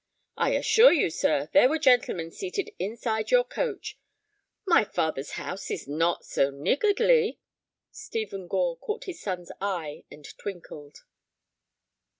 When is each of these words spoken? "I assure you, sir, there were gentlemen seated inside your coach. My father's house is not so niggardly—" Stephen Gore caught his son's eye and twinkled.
"I 0.35 0.53
assure 0.53 0.91
you, 0.91 1.11
sir, 1.11 1.47
there 1.53 1.69
were 1.69 1.77
gentlemen 1.77 2.31
seated 2.31 2.71
inside 2.79 3.29
your 3.29 3.43
coach. 3.43 3.99
My 4.65 4.83
father's 4.83 5.33
house 5.33 5.69
is 5.69 5.87
not 5.87 6.25
so 6.25 6.49
niggardly—" 6.49 7.39
Stephen 7.91 8.47
Gore 8.47 8.77
caught 8.77 9.03
his 9.03 9.21
son's 9.21 9.51
eye 9.61 10.05
and 10.09 10.25
twinkled. 10.39 11.03